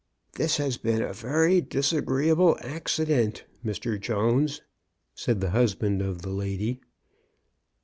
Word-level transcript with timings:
"This 0.33 0.57
has 0.57 0.77
been 0.77 1.03
a 1.03 1.13
very 1.13 1.61
disagreeable 1.61 2.57
accident, 2.61 3.43
Mr. 3.63 4.01
Jones," 4.01 4.61
said 5.13 5.41
the 5.41 5.51
husband 5.51 6.01
of 6.01 6.23
the 6.23 6.31
lady. 6.31 6.81